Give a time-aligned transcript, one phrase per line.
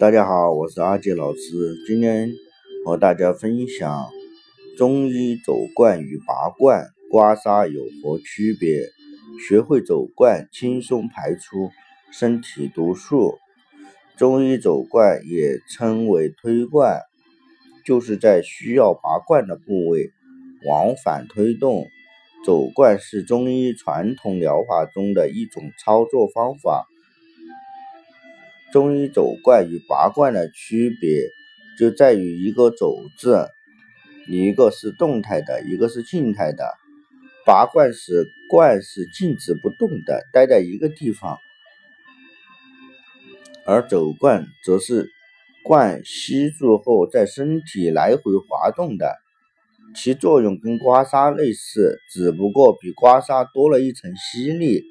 [0.00, 1.40] 大家好，我是阿杰老师，
[1.86, 2.30] 今天
[2.86, 4.08] 和大家分享
[4.78, 8.88] 中医走罐与拔罐、刮痧有何区别？
[9.46, 11.68] 学会走罐，轻松排出
[12.14, 13.34] 身体毒素。
[14.16, 17.02] 中医走罐也称为推罐，
[17.84, 20.08] 就是在需要拔罐的部位
[20.66, 21.84] 往返推动。
[22.46, 26.86] 走罐是中医传统疗法中的一种操作方法。
[28.72, 31.28] 中医走罐与拔罐的区别
[31.76, 33.48] 就在于一个“走”字，
[34.28, 36.64] 一个是动态的，一个是静态的。
[37.44, 41.38] 拔罐时，罐是静止不动的，待在一个地方；
[43.66, 45.10] 而走罐则是
[45.64, 49.16] 罐吸住后在身体来回滑动的。
[49.96, 54.84] 其作用跟刮痧类似，只不过比刮痧多了一层吸力，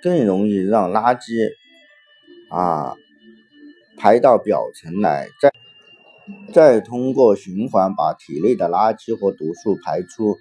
[0.00, 1.50] 更容易让垃圾。
[2.54, 2.94] 啊，
[3.98, 5.50] 排到表层来，再
[6.52, 10.36] 再通过循环把体内的垃圾和毒素排出，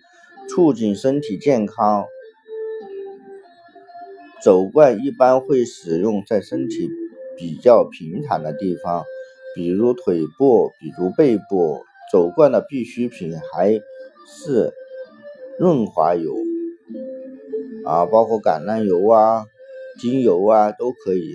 [0.48, 2.06] 促进身体健康。
[4.44, 6.90] 走罐一般会使用在身体
[7.38, 9.04] 比较平坦的地方，
[9.56, 11.84] 比如腿部，比如背部。
[12.12, 13.72] 走罐的必需品还
[14.28, 14.72] 是
[15.58, 16.36] 润滑油
[17.86, 19.48] 啊，包括橄榄油啊、
[20.00, 21.34] 精油啊都可以。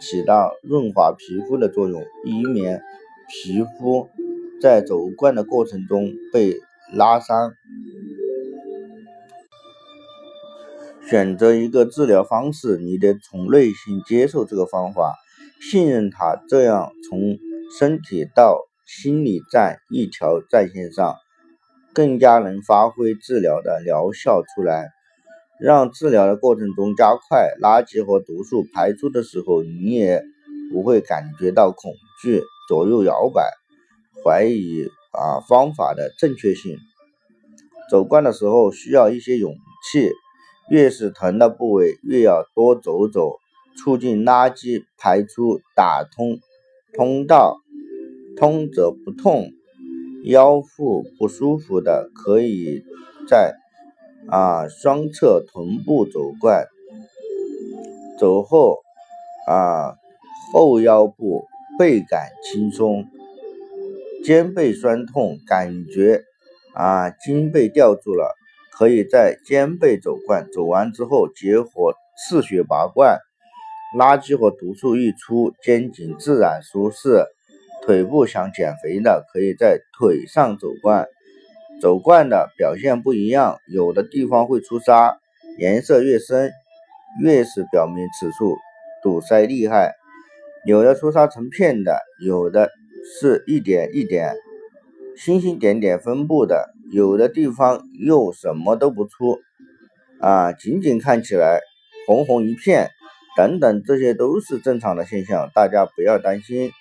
[0.00, 2.82] 起到润滑皮肤的作用，以免
[3.28, 4.08] 皮肤
[4.60, 6.56] 在走罐的过程中被
[6.92, 7.52] 拉伤。
[11.08, 15.16] 选择一个治疗方式，你得从内心接受这个方法，
[15.60, 17.36] 信任它，这样从
[17.78, 21.16] 身体到心理在一条战线上，
[21.92, 24.88] 更加能发挥治疗的疗效出来。
[25.60, 30.22] 让治疗的过程中加快，垃圾和毒素排出的时候，你也
[30.72, 33.42] 不会感觉到恐惧、左右摇摆、
[34.24, 36.78] 怀疑啊方法的正确性。
[37.90, 39.54] 走罐的时候需要一些勇
[39.92, 40.10] 气，
[40.70, 43.38] 越是疼的部位越要多走走，
[43.76, 46.38] 促进垃圾排出，打通
[46.94, 47.58] 通道。
[48.36, 49.50] 通则不痛，
[50.24, 52.84] 腰腹不舒服的可以
[53.28, 53.54] 在。
[54.28, 56.66] 啊，双侧臀部走罐，
[58.18, 58.80] 走后
[59.46, 59.96] 啊，
[60.52, 61.46] 后腰部
[61.78, 63.06] 倍感轻松。
[64.22, 66.22] 肩背酸痛，感觉
[66.74, 68.36] 啊筋被吊住了，
[68.76, 73.18] 可以在肩背走罐，走完之后结合刺血拔罐，
[73.98, 77.24] 垃圾和毒素一出，肩颈自然舒适。
[77.86, 81.08] 腿部想减肥的，可以在腿上走罐。
[81.80, 85.16] 走罐的表现不一样，有的地方会出痧，
[85.58, 86.52] 颜色越深，
[87.22, 88.56] 越是表明此处
[89.02, 89.92] 堵塞厉害；
[90.66, 92.70] 有的出痧成片的，有的
[93.18, 94.36] 是一点一点、
[95.16, 99.38] 星星点点分布的，有的地方又什么都不出，
[100.20, 101.60] 啊，仅仅看起来
[102.06, 102.90] 红红一片，
[103.38, 106.72] 等等，这些都是正常的现象，大家不要担心。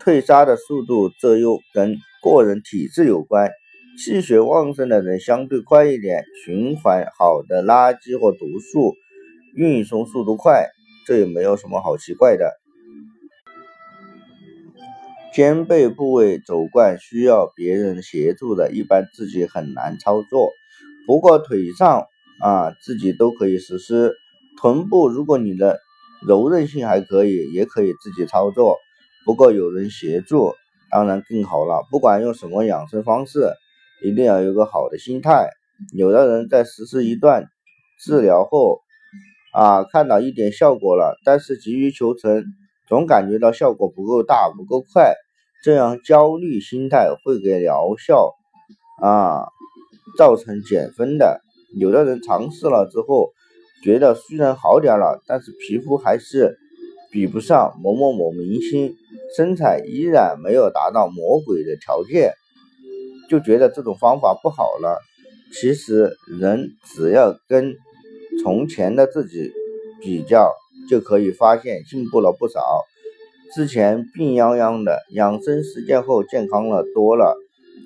[0.00, 3.50] 退痧的速度，这又跟个人体质有关。
[3.98, 8.94] 气血旺盛的人相对快一点，循环好的垃圾和毒素
[9.56, 10.68] 运送速度快，
[11.04, 12.52] 这也没有什么好奇怪的。
[15.34, 20.52] 肩背部位走罐需要别人协助的，一般自己很难操作。
[21.04, 22.04] 不过腿上
[22.40, 24.14] 啊自己都可以实施。
[24.60, 25.80] 臀部如果你的
[26.24, 28.76] 柔韧性还可以，也可以自己操作。
[29.24, 30.54] 不过有人协助
[30.88, 31.84] 当然更好了。
[31.90, 33.52] 不管用什么养生方式。
[34.02, 35.50] 一定要有个好的心态。
[35.92, 37.46] 有的人在实施一段
[38.00, 38.80] 治疗后，
[39.52, 42.44] 啊，看到一点效果了，但是急于求成，
[42.88, 45.14] 总感觉到效果不够大、不够快，
[45.62, 48.34] 这样焦虑心态会给疗效
[49.02, 49.46] 啊
[50.16, 51.40] 造成减分的。
[51.78, 53.32] 有的人尝试了之后，
[53.84, 56.56] 觉得虽然好点了，但是皮肤还是
[57.12, 58.96] 比不上某某某明星，
[59.36, 62.32] 身材依然没有达到魔鬼的条件。
[63.28, 65.00] 就觉得这种方法不好了。
[65.52, 67.74] 其实人只要跟
[68.42, 69.50] 从前的自己
[70.00, 70.52] 比较，
[70.88, 72.84] 就可以发现进步了不少。
[73.54, 77.36] 之前病殃殃的，养生实践后健康了多了，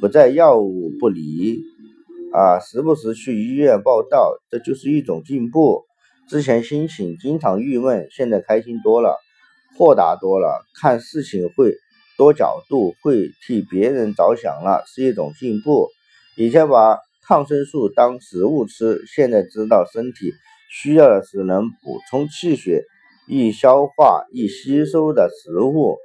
[0.01, 1.61] 不再药物不离
[2.33, 5.85] 啊，时不时去医院报道，这就是一种进步。
[6.29, 9.17] 之前心情经常郁闷，现在开心多了，
[9.79, 11.77] 豁达多了，看事情会。
[12.17, 15.89] 多角度会替别人着想了，是一种进步。
[16.37, 20.33] 以前把抗生素当食物吃，现在知道身体
[20.71, 22.85] 需要的是能补充气血、
[23.29, 25.97] 易消化、易吸收的食物。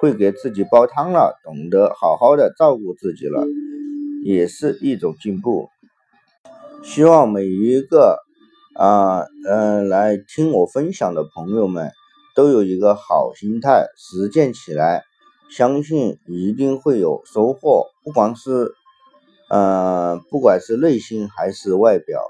[0.00, 3.44] 会给自己煲汤了，懂得好好的照顾自己了，
[4.22, 5.68] 也是一种进步。
[6.84, 8.16] 希望每一个
[8.76, 11.90] 啊嗯来听我分享的朋友们
[12.36, 15.02] 都有一个好心态，实践起来，
[15.50, 17.86] 相信一定会有收获。
[18.02, 18.74] 不管是
[19.48, 22.20] 呃不管是内心还是外表。